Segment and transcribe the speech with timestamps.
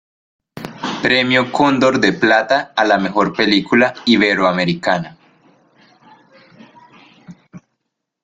[1.03, 5.15] Premio Cóndor de Plata a la mejor película iberoamericana.